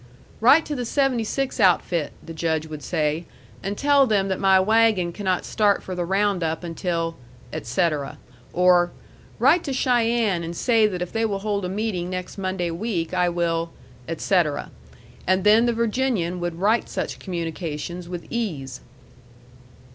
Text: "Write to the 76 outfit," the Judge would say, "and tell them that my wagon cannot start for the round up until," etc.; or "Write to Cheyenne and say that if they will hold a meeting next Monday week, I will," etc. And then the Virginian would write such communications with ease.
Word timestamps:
"Write 0.39 0.65
to 0.65 0.73
the 0.75 0.83
76 0.83 1.59
outfit," 1.59 2.13
the 2.25 2.33
Judge 2.33 2.65
would 2.65 2.81
say, 2.81 3.25
"and 3.61 3.77
tell 3.77 4.07
them 4.07 4.29
that 4.29 4.39
my 4.39 4.59
wagon 4.59 5.11
cannot 5.11 5.45
start 5.45 5.83
for 5.83 5.93
the 5.93 6.05
round 6.05 6.41
up 6.41 6.63
until," 6.63 7.17
etc.; 7.53 8.17
or 8.51 8.89
"Write 9.37 9.63
to 9.63 9.71
Cheyenne 9.71 10.43
and 10.43 10.57
say 10.57 10.87
that 10.87 11.03
if 11.03 11.11
they 11.13 11.23
will 11.23 11.37
hold 11.37 11.65
a 11.65 11.69
meeting 11.69 12.09
next 12.09 12.39
Monday 12.39 12.71
week, 12.71 13.13
I 13.13 13.29
will," 13.29 13.73
etc. 14.07 14.71
And 15.27 15.43
then 15.43 15.67
the 15.67 15.71
Virginian 15.71 16.39
would 16.39 16.55
write 16.55 16.89
such 16.89 17.19
communications 17.19 18.09
with 18.09 18.25
ease. 18.31 18.81